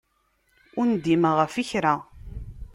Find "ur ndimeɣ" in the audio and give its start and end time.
0.79-1.33